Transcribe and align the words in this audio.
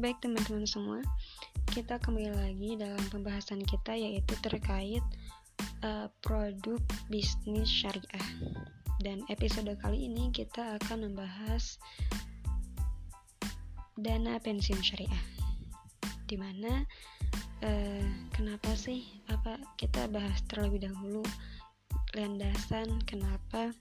baik 0.00 0.24
teman-teman 0.24 0.64
semua. 0.64 1.04
Kita 1.76 2.00
kembali 2.00 2.32
lagi 2.32 2.72
dalam 2.80 3.04
pembahasan 3.12 3.60
kita 3.68 3.92
yaitu 3.92 4.32
terkait 4.40 5.04
uh, 5.84 6.08
produk 6.24 6.80
bisnis 7.12 7.68
syariah. 7.68 8.28
Dan 9.04 9.20
episode 9.28 9.68
kali 9.76 10.08
ini 10.08 10.32
kita 10.32 10.80
akan 10.80 11.12
membahas 11.12 11.76
dana 14.00 14.40
pensiun 14.40 14.80
syariah. 14.80 15.24
Di 16.24 16.40
mana 16.40 16.80
uh, 17.60 18.06
kenapa 18.32 18.72
sih 18.72 19.04
apa 19.28 19.60
kita 19.76 20.08
bahas 20.08 20.40
terlebih 20.48 20.88
dahulu 20.88 21.20
landasan 22.16 23.04
kenapa 23.04 23.76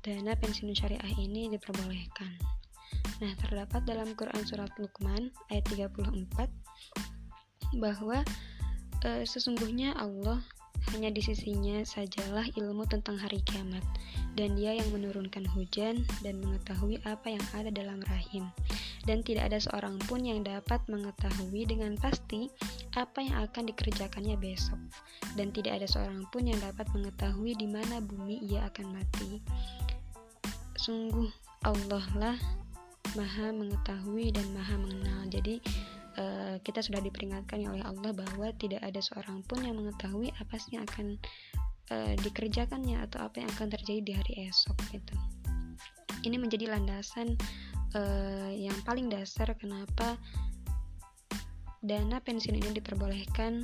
dana 0.00 0.32
pensiun 0.40 0.72
syariah 0.72 1.12
ini 1.20 1.52
diperbolehkan. 1.52 2.57
Nah, 3.18 3.34
terdapat 3.42 3.82
dalam 3.82 4.14
Quran 4.14 4.42
surat 4.46 4.70
Luqman 4.78 5.34
ayat 5.50 5.66
34 5.74 6.14
bahwa 7.82 8.22
e, 9.02 9.26
sesungguhnya 9.26 9.98
Allah 9.98 10.38
hanya 10.94 11.10
di 11.10 11.20
sisinya 11.20 11.82
sajalah 11.82 12.46
ilmu 12.54 12.86
tentang 12.86 13.18
hari 13.18 13.42
kiamat 13.42 13.82
dan 14.38 14.54
dia 14.54 14.78
yang 14.78 14.86
menurunkan 14.94 15.42
hujan 15.50 16.06
dan 16.22 16.38
mengetahui 16.38 17.02
apa 17.02 17.34
yang 17.34 17.42
ada 17.50 17.74
dalam 17.74 17.98
rahim. 18.06 18.46
Dan 19.02 19.26
tidak 19.26 19.50
ada 19.50 19.58
seorang 19.58 19.98
pun 20.06 20.22
yang 20.22 20.46
dapat 20.46 20.78
mengetahui 20.86 21.66
dengan 21.66 21.98
pasti 21.98 22.46
apa 22.94 23.18
yang 23.18 23.42
akan 23.42 23.66
dikerjakannya 23.66 24.38
besok. 24.38 24.78
Dan 25.34 25.50
tidak 25.50 25.82
ada 25.82 25.90
seorang 25.90 26.22
pun 26.30 26.46
yang 26.46 26.60
dapat 26.62 26.86
mengetahui 26.94 27.58
di 27.58 27.66
mana 27.66 27.98
bumi 27.98 28.46
ia 28.46 28.70
akan 28.70 28.94
mati. 28.94 29.42
Sungguh 30.78 31.26
Allah 31.66 32.04
lah 32.14 32.38
maha 33.14 33.54
mengetahui 33.54 34.34
dan 34.34 34.46
maha 34.52 34.74
mengenal 34.76 35.20
jadi 35.30 35.54
uh, 36.18 36.56
kita 36.60 36.82
sudah 36.84 37.00
diperingatkan 37.00 37.62
oleh 37.64 37.84
Allah 37.84 38.12
bahwa 38.12 38.52
tidak 38.58 38.82
ada 38.84 39.00
seorang 39.00 39.40
pun 39.46 39.64
yang 39.64 39.78
mengetahui 39.78 40.34
apa 40.36 40.56
yang 40.72 40.84
akan 40.88 41.06
uh, 41.92 42.14
dikerjakannya 42.20 43.00
atau 43.08 43.24
apa 43.24 43.40
yang 43.40 43.50
akan 43.56 43.68
terjadi 43.72 44.00
di 44.02 44.12
hari 44.12 44.32
esok 44.50 44.76
gitu 44.92 45.14
ini 46.26 46.36
menjadi 46.36 46.68
landasan 46.74 47.38
uh, 47.94 48.50
yang 48.50 48.74
paling 48.82 49.06
dasar 49.06 49.54
kenapa 49.54 50.18
dana 51.78 52.18
pensiun 52.18 52.58
ini 52.58 52.74
diperbolehkan 52.74 53.62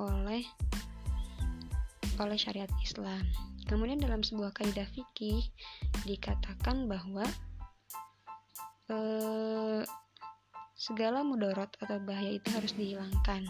oleh 0.00 0.42
oleh 2.18 2.38
syariat 2.38 2.70
Islam. 2.82 3.22
Kemudian 3.68 4.00
dalam 4.00 4.24
sebuah 4.24 4.50
kaidah 4.56 4.88
fikih 4.90 5.44
dikatakan 6.08 6.88
bahwa 6.88 7.22
eh, 8.88 9.82
segala 10.78 11.26
mudorot 11.26 11.74
atau 11.82 11.98
bahaya 12.02 12.38
itu 12.38 12.48
harus 12.54 12.72
dihilangkan. 12.78 13.44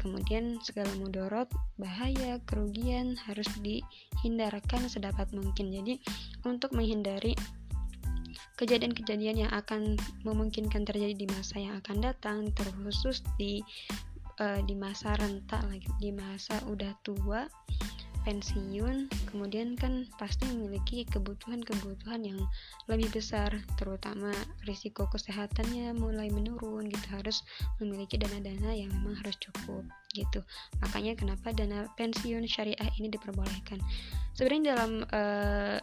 Kemudian 0.00 0.62
segala 0.62 0.88
mudorot, 1.02 1.50
bahaya, 1.76 2.38
kerugian 2.46 3.18
harus 3.26 3.48
dihindarkan 3.58 4.86
sedapat 4.86 5.26
mungkin. 5.34 5.74
Jadi 5.74 5.98
untuk 6.46 6.72
menghindari 6.78 7.34
kejadian-kejadian 8.56 9.48
yang 9.48 9.52
akan 9.52 10.00
memungkinkan 10.24 10.88
terjadi 10.88 11.12
di 11.12 11.26
masa 11.28 11.60
yang 11.60 11.74
akan 11.82 12.00
datang, 12.00 12.38
terkhusus 12.56 13.20
di 13.36 13.60
uh, 14.40 14.60
di 14.64 14.72
masa 14.72 15.16
renta 15.20 15.60
lagi, 15.68 15.88
di 16.00 16.12
masa 16.12 16.56
udah 16.70 16.92
tua, 17.04 17.44
pensiun, 18.26 19.06
kemudian 19.30 19.78
kan 19.78 20.10
pasti 20.18 20.50
memiliki 20.50 21.06
kebutuhan-kebutuhan 21.06 22.26
yang 22.26 22.42
lebih 22.90 23.06
besar, 23.14 23.54
terutama 23.78 24.34
risiko 24.66 25.06
kesehatannya 25.06 25.94
mulai 25.94 26.26
menurun 26.34 26.90
gitu 26.90 27.06
harus 27.14 27.46
memiliki 27.78 28.18
dana-dana 28.18 28.74
yang 28.74 28.90
memang 28.90 29.14
harus 29.22 29.38
cukup 29.38 29.86
gitu. 30.10 30.42
Makanya 30.82 31.14
kenapa 31.14 31.54
dana 31.54 31.86
pensiun 31.94 32.50
syariah 32.50 32.90
ini 32.98 33.06
diperbolehkan. 33.14 33.78
Sebenarnya 34.34 34.74
dalam 34.74 34.92
uh, 35.14 35.78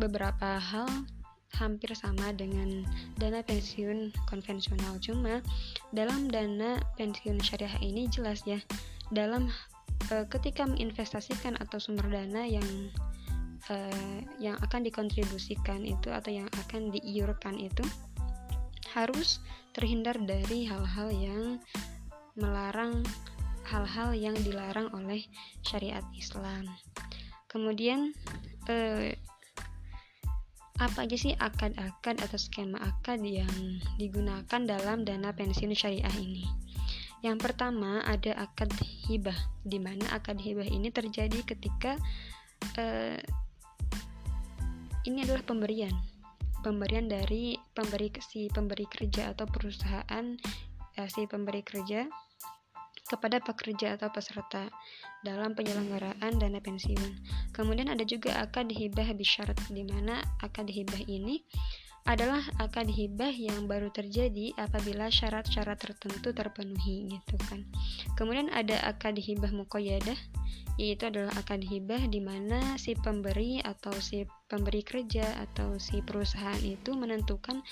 beberapa 0.00 0.56
hal 0.56 0.88
hampir 1.56 1.92
sama 1.96 2.32
dengan 2.36 2.84
dana 3.16 3.40
pensiun 3.44 4.12
konvensional 4.28 5.00
cuma 5.00 5.40
dalam 5.92 6.28
dana 6.28 6.76
pensiun 7.00 7.40
syariah 7.40 7.72
ini 7.80 8.08
jelas 8.12 8.44
ya 8.44 8.60
dalam 9.08 9.48
uh, 10.12 10.26
ketika 10.30 10.66
menginvestasikan 10.66 11.58
atau 11.58 11.78
sumber 11.80 12.06
dana 12.10 12.46
yang 12.46 12.66
uh, 13.70 14.18
yang 14.38 14.56
akan 14.62 14.86
dikontribusikan 14.86 15.82
itu 15.82 16.08
atau 16.10 16.30
yang 16.30 16.48
akan 16.66 16.92
diiurkan 16.94 17.58
itu 17.58 17.82
harus 18.94 19.42
terhindar 19.76 20.16
dari 20.24 20.64
hal-hal 20.64 21.12
yang 21.12 21.42
melarang 22.36 23.04
hal-hal 23.66 24.14
yang 24.14 24.36
dilarang 24.46 24.88
oleh 24.94 25.26
syariat 25.66 26.04
Islam. 26.14 26.70
Kemudian 27.50 28.14
uh, 28.70 29.10
apa 30.76 31.08
aja 31.08 31.16
sih 31.16 31.32
akad-akad 31.40 32.20
atau 32.20 32.36
skema 32.36 32.76
akad 32.84 33.24
yang 33.24 33.80
digunakan 33.96 34.60
dalam 34.60 35.08
dana 35.08 35.32
pensiun 35.32 35.72
syariah 35.72 36.16
ini? 36.20 36.44
Yang 37.26 37.42
pertama 37.42 38.06
ada 38.06 38.38
akad 38.38 38.70
hibah, 39.10 39.34
di 39.66 39.82
mana 39.82 40.06
akad 40.14 40.38
hibah 40.38 40.62
ini 40.62 40.94
terjadi 40.94 41.42
ketika 41.42 41.98
uh, 42.78 43.18
ini 45.02 45.26
adalah 45.26 45.42
pemberian, 45.42 45.90
pemberian 46.62 47.10
dari 47.10 47.58
pemberi 47.74 48.14
si 48.22 48.46
pemberi 48.46 48.86
kerja 48.86 49.34
atau 49.34 49.42
perusahaan 49.50 50.38
uh, 51.02 51.08
si 51.10 51.26
pemberi 51.26 51.66
kerja 51.66 52.06
kepada 53.10 53.42
pekerja 53.42 53.98
atau 53.98 54.06
peserta 54.14 54.70
dalam 55.26 55.58
penyelenggaraan 55.58 56.30
dana 56.38 56.62
pensiun. 56.62 57.26
Kemudian 57.50 57.90
ada 57.90 58.06
juga 58.06 58.38
akad 58.38 58.70
hibah 58.70 59.10
bisyarat 59.18 59.58
di 59.74 59.82
mana 59.82 60.22
akad 60.38 60.70
hibah 60.70 61.02
ini 61.10 61.42
adalah 62.06 62.42
akad 62.62 62.86
hibah 62.86 63.34
yang 63.34 63.66
baru 63.66 63.90
terjadi 63.90 64.54
apabila 64.54 65.10
syarat-syarat 65.10 65.82
tertentu 65.82 66.30
terpenuhi 66.30 67.10
gitu 67.10 67.36
kan. 67.50 67.66
Kemudian 68.14 68.46
ada 68.54 68.78
akad 68.86 69.18
hibah 69.18 69.50
muqayyadah 69.50 70.16
yaitu 70.76 71.08
adalah 71.08 71.32
akad 71.40 71.64
hibah 71.64 72.04
di 72.12 72.20
mana 72.20 72.76
si 72.76 72.92
pemberi 73.00 73.64
atau 73.64 73.96
si 73.96 74.28
pemberi 74.46 74.84
kerja 74.84 75.24
atau 75.48 75.80
si 75.80 76.04
perusahaan 76.04 76.60
itu 76.60 76.92
menentukan 76.92 77.64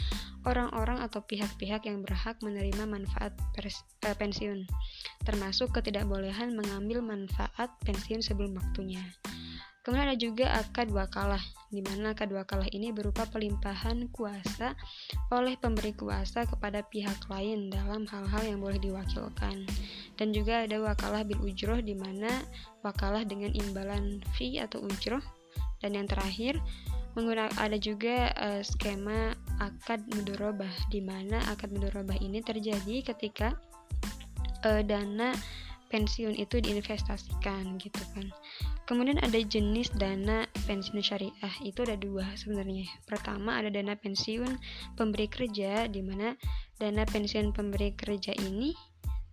orang-orang 0.49 1.05
atau 1.05 1.21
pihak-pihak 1.21 1.85
yang 1.85 2.01
berhak 2.01 2.41
menerima 2.41 2.89
manfaat 2.89 3.37
pers, 3.53 3.85
eh, 4.09 4.17
pensiun 4.17 4.65
termasuk 5.29 5.77
ketidakbolehan 5.77 6.57
mengambil 6.57 7.05
manfaat 7.05 7.69
pensiun 7.85 8.25
sebelum 8.25 8.57
waktunya. 8.57 9.05
Kemudian 9.85 10.09
ada 10.09 10.17
juga 10.17 10.47
akad 10.65 10.89
wakalah, 10.89 11.45
di 11.69 11.85
mana 11.85 12.17
akad 12.17 12.33
wakalah 12.33 12.65
ini 12.73 12.89
berupa 12.89 13.29
pelimpahan 13.29 14.09
kuasa 14.09 14.73
oleh 15.29 15.61
pemberi 15.61 15.93
kuasa 15.93 16.49
kepada 16.49 16.81
pihak 16.89 17.29
lain 17.29 17.69
dalam 17.69 18.09
hal-hal 18.09 18.43
yang 18.49 18.65
boleh 18.65 18.81
diwakilkan. 18.81 19.69
Dan 20.17 20.33
juga 20.33 20.65
ada 20.65 20.81
wakalah 20.81 21.21
bil 21.29 21.37
ujroh, 21.45 21.85
di 21.85 21.93
mana 21.93 22.33
wakalah 22.81 23.29
dengan 23.29 23.53
imbalan 23.53 24.25
fee 24.33 24.57
atau 24.57 24.81
ujroh. 24.81 25.21
Dan 25.85 26.01
yang 26.01 26.09
terakhir, 26.09 26.57
menggunakan 27.13 27.53
ada 27.61 27.77
juga 27.77 28.33
uh, 28.41 28.65
skema 28.65 29.37
akad 29.61 30.01
mudorobah, 30.17 30.73
di 30.89 31.05
mana 31.05 31.45
akad 31.53 31.77
mudorobah 31.77 32.17
ini 32.25 32.41
terjadi 32.41 33.05
ketika 33.05 33.53
uh, 34.65 34.81
dana 34.81 35.37
pensiun 35.93 36.41
itu 36.41 36.59
diinvestasikan 36.59 37.77
gitu 37.77 38.01
kan. 38.17 38.33
Kemudian 38.85 39.17
ada 39.25 39.41
jenis 39.41 39.89
dana 39.97 40.45
pensiun 40.69 41.01
syariah 41.01 41.55
itu 41.65 41.81
ada 41.89 41.97
dua 41.97 42.29
sebenarnya. 42.37 42.85
Pertama 43.09 43.57
ada 43.57 43.73
dana 43.73 43.97
pensiun 43.97 44.61
pemberi 44.93 45.25
kerja 45.33 45.89
di 45.89 46.05
mana 46.05 46.37
dana 46.77 47.09
pensiun 47.09 47.57
pemberi 47.57 47.97
kerja 47.97 48.37
ini 48.37 48.77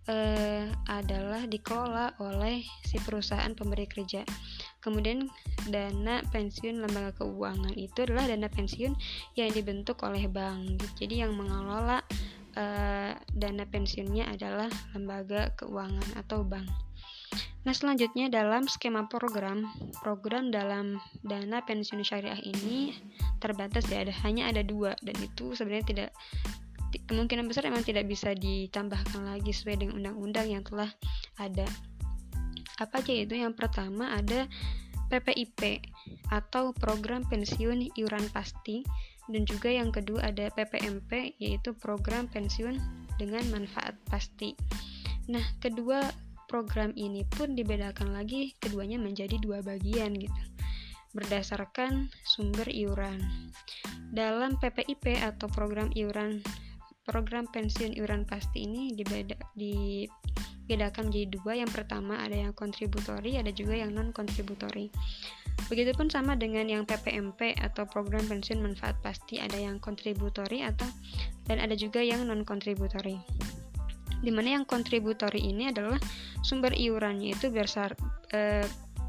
uh, 0.08 0.66
adalah 0.88 1.44
dikelola 1.44 2.16
oleh 2.24 2.64
si 2.82 2.96
perusahaan 2.96 3.52
pemberi 3.52 3.84
kerja. 3.84 4.24
Kemudian 4.80 5.28
dana 5.68 6.24
pensiun 6.32 6.82
lembaga 6.82 7.22
keuangan 7.22 7.76
itu 7.76 8.08
adalah 8.08 8.26
dana 8.26 8.48
pensiun 8.48 8.96
yang 9.38 9.50
dibentuk 9.52 10.00
oleh 10.02 10.26
bank. 10.26 10.80
Jadi 10.96 11.22
yang 11.22 11.36
mengelola 11.36 12.02
uh, 12.56 13.12
dana 13.36 13.64
pensiunnya 13.68 14.32
adalah 14.32 14.72
lembaga 14.96 15.52
keuangan 15.60 16.18
atau 16.18 16.42
bank. 16.42 16.66
Nah, 17.62 17.70
selanjutnya 17.70 18.26
dalam 18.26 18.66
skema 18.66 19.06
program, 19.06 19.70
program 20.02 20.50
dalam 20.50 20.98
dana 21.22 21.62
pensiun 21.62 22.02
syariah 22.02 22.40
ini 22.42 22.98
terbatas 23.38 23.86
ya, 23.86 24.02
ada 24.02 24.14
hanya 24.26 24.50
ada 24.50 24.66
dua 24.66 24.98
dan 25.02 25.14
itu 25.22 25.54
sebenarnya 25.54 25.86
tidak 25.86 26.10
kemungkinan 27.08 27.48
besar 27.48 27.64
memang 27.70 27.86
tidak 27.86 28.04
bisa 28.04 28.36
ditambahkan 28.36 29.24
lagi 29.24 29.54
sesuai 29.54 29.80
dengan 29.80 29.94
undang-undang 30.02 30.46
yang 30.50 30.62
telah 30.66 30.90
ada. 31.38 31.64
Apa 32.82 33.00
aja 33.00 33.12
itu? 33.14 33.38
Yang 33.38 33.54
pertama 33.56 34.10
ada 34.12 34.50
PPIP 35.12 35.86
atau 36.32 36.72
program 36.72 37.22
pensiun 37.28 37.94
iuran 37.94 38.26
pasti 38.32 38.80
dan 39.30 39.44
juga 39.44 39.70
yang 39.70 39.92
kedua 39.94 40.32
ada 40.32 40.48
PPMP 40.50 41.36
yaitu 41.38 41.76
program 41.78 42.26
pensiun 42.32 42.80
dengan 43.20 43.44
manfaat 43.52 43.94
pasti. 44.08 44.56
Nah, 45.30 45.44
kedua 45.62 46.10
program 46.50 46.94
ini 46.96 47.26
pun 47.26 47.54
dibedakan 47.54 48.14
lagi 48.14 48.54
keduanya 48.58 48.96
menjadi 48.98 49.36
dua 49.42 49.60
bagian 49.60 50.14
gitu 50.16 50.42
berdasarkan 51.12 52.08
sumber 52.24 52.68
iuran. 52.72 53.20
Dalam 54.12 54.56
PPIP 54.56 55.20
atau 55.20 55.48
program 55.52 55.92
iuran 55.92 56.40
program 57.04 57.50
pensiun 57.50 57.98
iuran 57.98 58.24
pasti 58.24 58.64
ini 58.64 58.94
dibeda, 58.96 59.36
dibedakan 59.56 61.12
menjadi 61.12 61.28
dua. 61.36 61.52
Yang 61.60 61.70
pertama 61.76 62.20
ada 62.20 62.36
yang 62.36 62.56
kontributori, 62.56 63.36
ada 63.36 63.52
juga 63.52 63.76
yang 63.76 63.92
non 63.92 64.10
kontributori. 64.16 64.88
Begitupun 65.68 66.08
sama 66.08 66.32
dengan 66.36 66.64
yang 66.68 66.88
PPMP 66.88 67.56
atau 67.60 67.84
program 67.84 68.24
pensiun 68.24 68.64
manfaat 68.64 68.96
pasti, 69.04 69.36
ada 69.36 69.56
yang 69.56 69.76
kontributori 69.80 70.64
atau 70.64 70.88
dan 71.44 71.60
ada 71.60 71.76
juga 71.76 72.00
yang 72.00 72.24
non 72.24 72.44
kontributori. 72.48 73.20
Di 74.22 74.30
mana 74.30 74.54
yang 74.56 74.64
kontributori 74.64 75.42
ini 75.42 75.74
adalah 75.74 75.98
sumber 76.46 76.70
iurannya 76.72 77.34
itu 77.34 77.50
besar 77.50 77.98
e, 78.30 78.62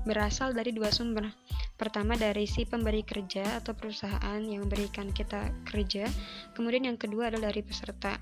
berasal 0.04 0.52
dari 0.58 0.74
dua 0.74 0.90
sumber. 0.90 1.30
Pertama 1.78 2.18
dari 2.18 2.50
si 2.50 2.66
pemberi 2.66 3.06
kerja 3.06 3.62
atau 3.62 3.78
perusahaan 3.78 4.42
yang 4.42 4.66
memberikan 4.66 5.14
kita 5.14 5.54
kerja, 5.70 6.10
kemudian 6.58 6.90
yang 6.90 6.98
kedua 6.98 7.30
adalah 7.30 7.54
dari 7.54 7.62
peserta. 7.62 8.18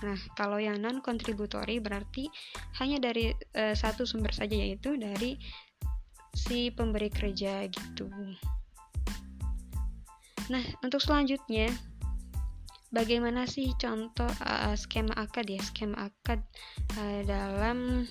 Nah, 0.00 0.16
kalau 0.32 0.56
yang 0.56 0.80
non 0.80 1.04
kontributori 1.04 1.76
berarti 1.76 2.24
hanya 2.80 2.96
dari 2.96 3.36
e, 3.36 3.76
satu 3.76 4.08
sumber 4.08 4.32
saja 4.32 4.56
yaitu 4.56 4.96
dari 4.96 5.36
si 6.32 6.72
pemberi 6.72 7.12
kerja 7.12 7.68
gitu. 7.68 8.08
Nah, 10.50 10.64
untuk 10.82 10.98
selanjutnya 11.04 11.70
bagaimana 12.90 13.46
sih 13.46 13.70
contoh 13.78 14.26
uh, 14.26 14.74
skema 14.74 15.14
akad 15.14 15.46
ya 15.46 15.62
skema 15.62 16.10
akad 16.10 16.42
uh, 16.98 17.20
dalam 17.22 18.06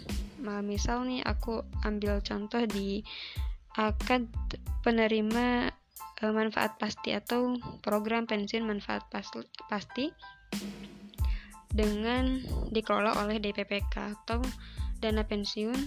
uh, 0.47 0.63
misal 0.63 1.03
nih 1.03 1.19
aku 1.27 1.63
ambil 1.83 2.23
contoh 2.23 2.63
di 2.63 3.03
akad 3.75 4.31
penerima 4.83 5.71
uh, 6.23 6.31
manfaat 6.31 6.79
pasti 6.79 7.11
atau 7.11 7.59
program 7.83 8.23
pensiun 8.23 8.63
manfaat 8.63 9.03
pasti 9.67 10.11
dengan 11.69 12.41
dikelola 12.73 13.19
oleh 13.21 13.37
DPPK 13.37 13.93
atau 14.25 14.41
dana 14.97 15.21
pensiun 15.21 15.77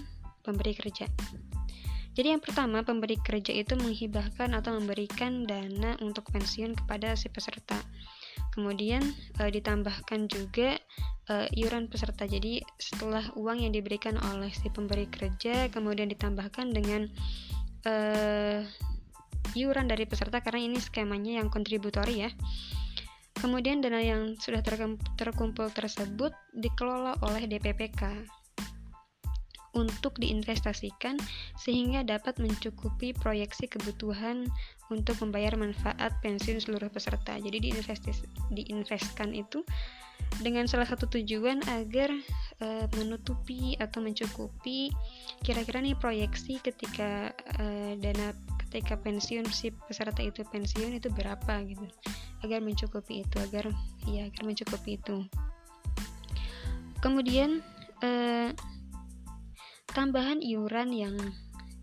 pemberi 0.41 0.73
kerja. 0.73 1.11
Jadi 2.13 2.27
yang 2.29 2.45
pertama, 2.45 2.85
pemberi 2.85 3.17
kerja 3.17 3.49
itu 3.49 3.73
menghibahkan 3.73 4.53
atau 4.53 4.77
memberikan 4.77 5.49
dana 5.49 5.97
untuk 5.97 6.29
pensiun 6.29 6.77
kepada 6.77 7.17
si 7.17 7.25
peserta. 7.33 7.81
Kemudian 8.53 9.01
e, 9.41 9.43
ditambahkan 9.49 10.29
juga 10.29 10.77
e, 11.25 11.33
iuran 11.57 11.89
peserta. 11.89 12.29
Jadi 12.29 12.61
setelah 12.77 13.33
uang 13.33 13.65
yang 13.65 13.73
diberikan 13.73 14.15
oleh 14.21 14.53
si 14.53 14.69
pemberi 14.69 15.09
kerja 15.09 15.73
kemudian 15.73 16.05
ditambahkan 16.13 16.69
dengan 16.69 17.09
e, 17.81 17.93
iuran 19.57 19.89
dari 19.89 20.05
peserta 20.05 20.45
karena 20.45 20.69
ini 20.69 20.77
skemanya 20.77 21.41
yang 21.41 21.49
kontributori 21.49 22.29
ya. 22.29 22.31
Kemudian 23.33 23.81
dana 23.83 23.99
yang 23.99 24.37
sudah 24.39 24.61
terkumpul 25.17 25.67
tersebut 25.73 26.31
dikelola 26.53 27.19
oleh 27.25 27.49
DPPK 27.49 28.23
untuk 29.73 30.17
diinvestasikan 30.21 31.17
sehingga 31.57 32.05
dapat 32.05 32.37
mencukupi 32.37 33.13
proyeksi 33.17 33.65
kebutuhan 33.65 34.45
untuk 34.93 35.17
membayar 35.25 35.57
manfaat 35.57 36.13
pensiun 36.21 36.61
seluruh 36.61 36.89
peserta. 36.93 37.37
Jadi 37.41 37.69
diinvestis 37.69 38.21
diinvestkan 38.53 39.33
itu 39.33 39.65
dengan 40.41 40.65
salah 40.65 40.89
satu 40.89 41.05
tujuan 41.19 41.61
agar 41.69 42.09
e, 42.57 42.67
menutupi 42.97 43.77
atau 43.77 44.01
mencukupi 44.01 44.89
kira-kira 45.45 45.83
nih 45.83 45.93
proyeksi 45.93 46.57
ketika 46.63 47.29
e, 47.59 47.93
dana 48.01 48.33
ketika 48.65 48.97
pensiun 48.97 49.45
si 49.53 49.69
peserta 49.85 50.25
itu 50.25 50.41
pensiun 50.41 50.97
itu 50.97 51.13
berapa 51.13 51.61
gitu 51.69 51.85
agar 52.41 52.65
mencukupi 52.65 53.21
itu 53.21 53.37
agar 53.37 53.69
ya 54.09 54.25
agar 54.25 54.41
mencukupi 54.41 54.97
itu 54.97 55.21
kemudian 56.97 57.61
e, 58.01 58.09
Tambahan 59.93 60.41
iuran 60.41 60.89
yang 60.89 61.15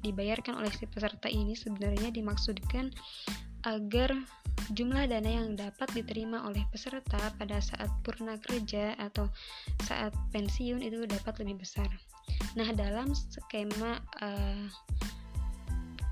dibayarkan 0.03 0.59
oleh 0.59 0.73
si 0.75 0.85
peserta 0.91 1.31
ini 1.31 1.55
sebenarnya 1.55 2.11
dimaksudkan 2.11 2.91
agar 3.69 4.17
jumlah 4.73 5.07
dana 5.07 5.31
yang 5.31 5.55
dapat 5.55 5.89
diterima 5.93 6.43
oleh 6.49 6.65
peserta 6.73 7.21
pada 7.37 7.61
saat 7.61 7.89
purna 8.03 8.35
kerja 8.41 8.97
atau 8.97 9.29
saat 9.85 10.11
pensiun 10.33 10.81
itu 10.81 11.05
dapat 11.07 11.45
lebih 11.45 11.63
besar. 11.63 11.89
Nah, 12.57 12.69
dalam 12.73 13.13
skema 13.13 14.01
uh, 14.25 14.65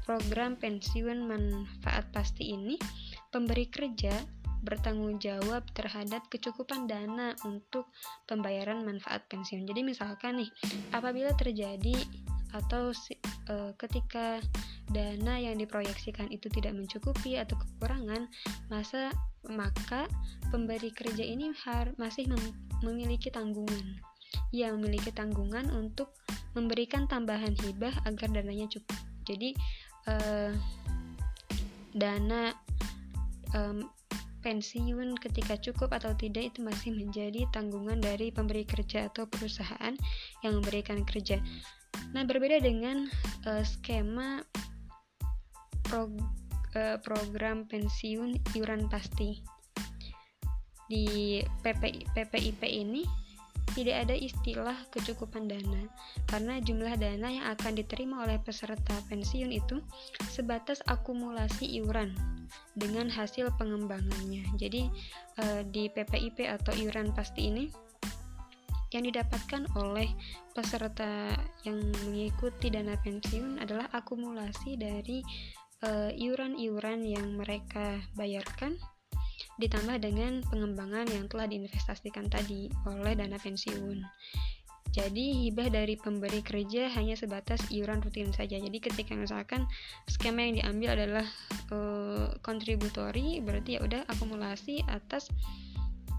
program 0.05 0.57
pensiun 0.57 1.25
manfaat 1.25 2.09
pasti 2.13 2.53
ini, 2.57 2.77
pemberi 3.33 3.69
kerja 3.69 4.13
bertanggung 4.63 5.23
jawab 5.23 5.63
terhadap 5.75 6.27
kecukupan 6.27 6.91
dana 6.91 7.35
untuk 7.47 7.91
pembayaran 8.27 8.83
manfaat 8.83 9.25
pensiun. 9.31 9.65
Jadi 9.67 9.81
misalkan 9.87 10.43
nih, 10.43 10.51
apabila 10.91 11.31
terjadi 11.39 11.95
atau 12.57 12.97
e, 13.49 13.55
ketika 13.77 14.41
dana 14.89 15.37
yang 15.37 15.61
diproyeksikan 15.61 16.33
itu 16.33 16.49
tidak 16.49 16.73
mencukupi 16.73 17.37
atau 17.37 17.61
kekurangan, 17.61 18.25
masa 18.73 19.13
maka 19.45 20.09
pemberi 20.49 20.89
kerja 20.91 21.23
ini 21.23 21.53
har, 21.69 21.93
masih 22.01 22.25
mem, 22.27 22.41
memiliki 22.81 23.29
tanggungan. 23.29 24.01
Ia 24.53 24.73
memiliki 24.73 25.13
tanggungan 25.13 25.69
untuk 25.73 26.17
memberikan 26.57 27.05
tambahan 27.05 27.53
hibah 27.53 27.93
agar 28.09 28.29
dananya 28.33 28.67
cukup. 28.73 28.97
Jadi 29.29 29.53
e, 30.09 30.15
dana 31.93 32.53
pensiun 34.49 35.21
ketika 35.21 35.61
cukup 35.61 35.93
atau 35.93 36.17
tidak 36.17 36.57
itu 36.57 36.65
masih 36.65 36.97
menjadi 36.97 37.45
tanggungan 37.53 38.01
dari 38.01 38.33
pemberi 38.33 38.65
kerja 38.65 39.13
atau 39.13 39.29
perusahaan 39.29 39.93
yang 40.41 40.53
memberikan 40.57 41.05
kerja. 41.05 41.37
Nah, 42.17 42.25
berbeda 42.25 42.65
dengan 42.65 43.13
uh, 43.45 43.61
skema 43.61 44.41
pro, 45.85 46.09
uh, 46.09 46.97
program 47.05 47.69
pensiun 47.69 48.41
iuran 48.57 48.89
pasti. 48.89 49.45
Di 50.89 51.45
PP, 51.61 52.09
PPIP 52.17 52.65
ini 52.65 53.05
tidak 53.77 54.09
ada 54.09 54.17
istilah 54.17 54.79
kecukupan 54.89 55.45
dana 55.45 55.85
karena 56.33 56.57
jumlah 56.65 56.97
dana 56.97 57.29
yang 57.29 57.45
akan 57.53 57.77
diterima 57.77 58.25
oleh 58.25 58.41
peserta 58.41 58.97
pensiun 59.13 59.53
itu 59.53 59.85
sebatas 60.33 60.81
akumulasi 60.89 61.69
iuran 61.77 62.17
dengan 62.79 63.11
hasil 63.11 63.51
pengembangannya. 63.59 64.47
Jadi 64.55 64.89
eh, 65.43 65.63
di 65.67 65.91
PPIP 65.91 66.47
atau 66.47 66.73
iuran 66.73 67.11
pasti 67.13 67.51
ini 67.51 67.67
yang 68.89 69.05
didapatkan 69.05 69.69
oleh 69.77 70.09
peserta 70.57 71.37
yang 71.69 71.77
mengikuti 72.09 72.73
dana 72.73 72.97
pensiun 72.97 73.61
adalah 73.61 73.91
akumulasi 73.93 74.81
dari 74.81 75.21
eh, 75.85 76.11
iuran-iuran 76.17 77.05
yang 77.05 77.37
mereka 77.37 78.01
bayarkan 78.17 78.81
ditambah 79.59 79.99
dengan 79.99 80.41
pengembangan 80.47 81.11
yang 81.11 81.27
telah 81.27 81.51
diinvestasikan 81.51 82.31
tadi 82.31 82.71
oleh 82.87 83.19
dana 83.19 83.37
pensiun. 83.37 84.07
Jadi 84.89 85.47
hibah 85.47 85.69
dari 85.69 85.95
pemberi 86.01 86.41
kerja 86.41 86.89
hanya 86.97 87.15
sebatas 87.15 87.61
iuran 87.69 88.01
rutin 88.01 88.33
saja. 88.33 88.57
Jadi 88.57 88.79
ketika 88.81 89.13
misalkan 89.13 89.69
skema 90.09 90.49
yang 90.49 90.59
diambil 90.59 90.89
adalah 90.97 91.27
uh, 91.71 92.33
kontributori, 92.41 93.45
berarti 93.45 93.77
ya 93.77 93.81
udah 93.85 94.03
akumulasi 94.09 94.83
atas 94.89 95.29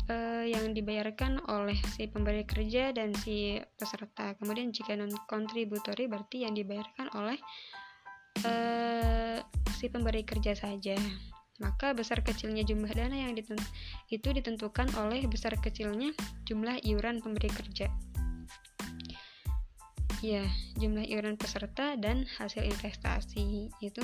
uh, 0.10 0.46
yang 0.46 0.78
dibayarkan 0.78 1.42
oleh 1.50 1.78
si 1.98 2.06
pemberi 2.06 2.46
kerja 2.46 2.94
dan 2.94 3.12
si 3.18 3.58
peserta. 3.78 4.38
Kemudian 4.38 4.70
jika 4.70 4.94
non 4.94 5.12
kontributori 5.26 6.06
berarti 6.06 6.46
yang 6.46 6.54
dibayarkan 6.54 7.10
oleh 7.18 7.38
uh, 8.46 9.38
si 9.76 9.90
pemberi 9.90 10.22
kerja 10.22 10.54
saja 10.54 10.96
maka 11.60 11.92
besar 11.92 12.24
kecilnya 12.24 12.64
jumlah 12.64 12.88
dana 12.96 13.12
yang 13.12 13.36
ditentu, 13.36 13.68
itu 14.08 14.32
ditentukan 14.32 14.96
oleh 14.96 15.28
besar 15.28 15.60
kecilnya 15.60 16.16
jumlah 16.48 16.80
iuran 16.88 17.20
pemberi 17.20 17.52
kerja. 17.52 17.92
Ya, 20.20 20.44
jumlah 20.76 21.08
iuran 21.08 21.40
peserta 21.40 21.96
dan 21.96 22.28
hasil 22.36 22.68
investasi 22.68 23.72
itu 23.80 24.04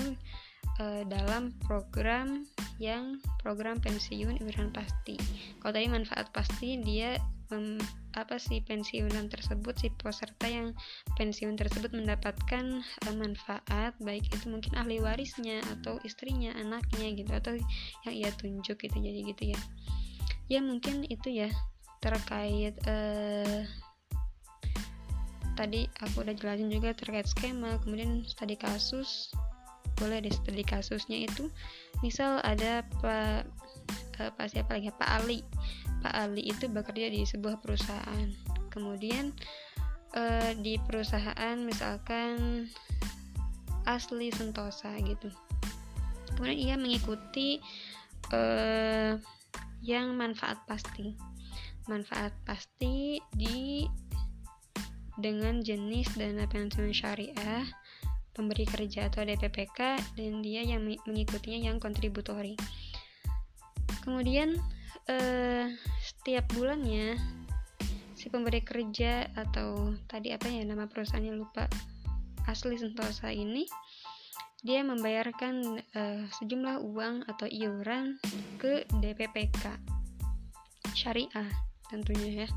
e, 0.79 1.03
dalam 1.12 1.51
program 1.67 2.48
yang 2.79 3.19
program 3.43 3.84
pensiun 3.84 4.39
iuran 4.39 4.72
pasti. 4.72 5.19
Kalau 5.60 5.75
tadi 5.75 5.91
manfaat 5.91 6.31
pasti 6.31 6.79
dia 6.79 7.19
mem, 7.51 7.77
apa 8.15 8.39
sih 8.39 8.63
pensiunan 8.63 9.27
tersebut 9.29 9.75
si 9.77 9.88
peserta 9.93 10.48
yang 10.48 10.74
pensiun 11.19 11.60
tersebut 11.60 11.93
mendapatkan 11.93 12.81
uh, 12.81 13.15
manfaat 13.15 13.93
baik 14.01 14.25
itu 14.31 14.45
mungkin 14.50 14.74
ahli 14.79 14.98
warisnya 15.03 15.62
atau 15.77 16.00
istrinya 16.01 16.55
anaknya 16.57 17.12
gitu 17.13 17.31
atau 17.36 17.53
yang 18.07 18.15
ia 18.15 18.29
tunjuk 18.34 18.77
gitu 18.81 18.98
jadi 18.98 19.19
gitu 19.36 19.43
ya 19.53 19.60
ya 20.50 20.60
mungkin 20.62 21.05
itu 21.05 21.29
ya 21.29 21.50
terkait 22.01 22.77
uh, 22.86 23.65
tadi 25.55 25.88
aku 26.03 26.27
udah 26.27 26.35
jelasin 26.35 26.69
juga 26.69 26.91
terkait 26.91 27.25
skema 27.25 27.79
kemudian 27.81 28.27
studi 28.27 28.59
kasus 28.59 29.31
boleh 29.95 30.19
deh 30.19 30.31
studi 30.31 30.63
kasusnya 30.67 31.24
itu 31.24 31.47
misal 32.03 32.43
ada 32.43 32.83
pak 33.00 33.47
uh, 34.19 34.31
pak 34.35 34.47
siapa 34.51 34.79
lagi 34.79 34.91
pak 34.95 35.09
Ali. 35.09 35.39
Pak 36.03 36.13
Ali 36.13 36.43
itu 36.45 36.69
bekerja 36.69 37.09
di 37.09 37.25
sebuah 37.25 37.59
perusahaan. 37.59 38.27
Kemudian 38.69 39.33
uh, 40.15 40.51
di 40.59 40.77
perusahaan 40.83 41.57
misalkan 41.63 42.67
asli 43.88 44.29
Sentosa 44.33 44.93
gitu. 45.01 45.31
Kemudian 46.35 46.57
ia 46.59 46.75
mengikuti 46.75 47.63
uh, 48.33 49.15
yang 49.81 50.13
manfaat 50.17 50.62
pasti. 50.67 51.15
Manfaat 51.85 52.33
pasti 52.43 53.21
di 53.33 53.85
dengan 55.15 55.63
jenis 55.63 56.15
dana 56.19 56.48
pensiun 56.48 56.91
syariah 56.91 57.63
pemberi 58.36 58.67
kerja 58.67 59.07
atau 59.07 59.24
DPPK 59.24 59.79
dan 60.19 60.43
dia 60.43 60.62
yang 60.67 60.84
mengikutinya 60.84 61.72
yang 61.72 61.79
kontributori. 61.79 62.60
Kemudian 64.03 64.60
eh, 65.07 65.72
setiap 66.03 66.51
bulannya 66.51 67.15
si 68.13 68.27
pemberi 68.27 68.60
kerja 68.60 69.31
atau 69.34 69.95
tadi 70.12 70.36
apa 70.36 70.51
ya 70.51 70.67
nama 70.67 70.86
perusahaannya 70.91 71.34
lupa 71.34 71.72
asli 72.45 72.75
Sentosa 72.75 73.31
ini 73.31 73.65
dia 74.65 74.81
membayarkan 74.84 75.79
eh, 75.95 76.25
sejumlah 76.41 76.84
uang 76.84 77.29
atau 77.29 77.48
iuran 77.48 78.19
ke 78.60 78.84
DPPK 79.00 79.79
syariah 80.91 81.50
tentunya 81.88 82.45
ya. 82.45 82.50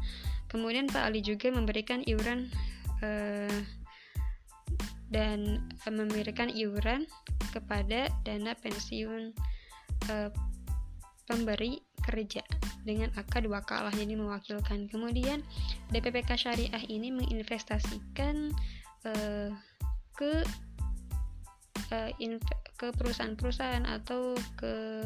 Kemudian 0.49 0.89
Pak 0.89 1.13
Ali 1.13 1.21
juga 1.21 1.53
memberikan 1.53 2.01
iuran 2.09 2.49
eh, 3.05 3.61
dan 5.09 5.65
uh, 5.89 5.93
memberikan 5.93 6.53
iuran 6.53 7.09
kepada 7.53 8.13
dana 8.29 8.53
pensiun 8.61 9.33
uh, 10.13 10.31
pemberi 11.25 11.81
kerja 12.05 12.45
dengan 12.85 13.13
akad 13.21 13.45
wakalah 13.49 13.93
jadi 13.93 14.17
mewakilkan 14.17 14.89
kemudian 14.89 15.45
DPPK 15.93 16.41
syariah 16.41 16.85
ini 16.89 17.13
menginvestasikan 17.13 18.53
uh, 19.05 19.53
ke 20.17 20.33
uh, 21.93 22.11
ke 22.79 22.87
perusahaan-perusahaan 22.95 23.85
atau 23.85 24.37
ke 24.57 25.05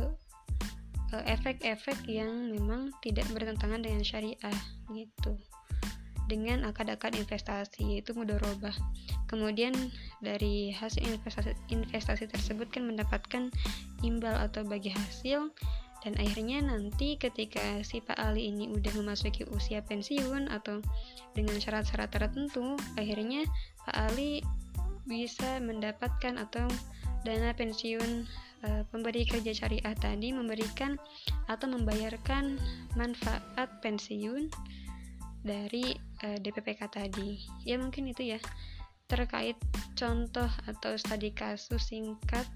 efek-efek 1.21 1.99
uh, 2.09 2.11
yang 2.25 2.33
memang 2.49 2.95
tidak 3.05 3.29
bertentangan 3.35 3.85
dengan 3.85 4.01
syariah 4.01 4.61
gitu 4.95 5.37
dengan 6.31 6.65
akad-akad 6.65 7.13
investasi 7.13 7.99
yaitu 7.99 8.17
mudorobah. 8.17 8.73
Kemudian 9.29 9.77
dari 10.25 10.73
hasil 10.73 11.05
investasi, 11.05 11.53
investasi 11.69 12.25
tersebut 12.25 12.73
kan 12.73 12.89
mendapatkan 12.89 13.53
imbal 14.01 14.33
atau 14.41 14.65
bagi 14.65 14.95
hasil 14.95 15.53
dan 16.03 16.19
akhirnya 16.19 16.59
nanti 16.65 17.15
ketika 17.15 17.79
si 17.87 18.03
Pak 18.03 18.19
Ali 18.19 18.51
ini 18.51 18.67
udah 18.75 18.91
memasuki 18.99 19.47
usia 19.55 19.87
pensiun 19.87 20.51
atau 20.51 20.83
dengan 21.37 21.55
syarat-syarat 21.63 22.11
tertentu 22.11 22.75
akhirnya 22.99 23.47
Pak 23.87 23.97
Ali 24.11 24.43
bisa 25.07 25.63
mendapatkan 25.63 26.43
atau 26.43 26.67
dana 27.23 27.55
pensiun 27.55 28.27
e, 28.63 28.69
pemberi 28.91 29.23
kerja 29.27 29.55
syariah 29.55 29.95
tadi 29.99 30.35
memberikan 30.35 30.99
atau 31.47 31.67
membayarkan 31.71 32.59
manfaat 32.99 33.69
pensiun 33.83 34.51
dari 35.43 35.93
uh, 36.23 36.35
eh, 36.35 36.39
DPPK 36.39 36.81
tadi. 36.89 37.43
Ya 37.67 37.77
mungkin 37.77 38.09
itu 38.09 38.35
ya 38.35 38.41
terkait 39.11 39.59
contoh 39.99 40.49
atau 40.65 40.97
studi 40.97 41.35
kasus 41.35 41.93
singkat 41.93 42.47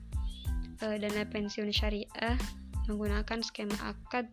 uh, 0.80 0.96
dana 0.96 1.26
pensiun 1.28 1.68
syariah 1.68 2.38
menggunakan 2.86 3.42
skema 3.42 3.76
akad 3.92 4.30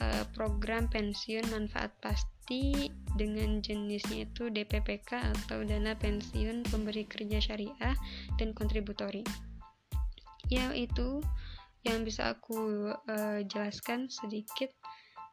uh, 0.00 0.24
program 0.32 0.86
pensiun 0.88 1.44
manfaat 1.52 1.92
pasti 2.00 2.88
dengan 3.18 3.60
jenisnya 3.60 4.24
itu 4.24 4.48
DPPK 4.48 5.20
atau 5.36 5.60
dana 5.66 5.92
pensiun 5.98 6.64
pemberi 6.70 7.04
kerja 7.04 7.42
syariah 7.42 7.98
dan 8.40 8.56
kontributori. 8.56 9.26
Ya 10.48 10.72
itu 10.72 11.20
yang 11.86 12.02
bisa 12.02 12.34
aku 12.36 12.90
uh, 12.92 13.40
jelaskan 13.46 14.08
sedikit 14.08 14.72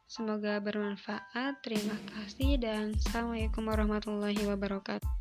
Semoga 0.05 0.62
bermanfaat. 0.62 1.65
Terima 1.65 1.98
kasih 2.13 2.62
dan 2.62 2.93
Assalamualaikum 2.93 3.65
warahmatullahi 3.65 4.38
wabarakatuh. 4.45 5.14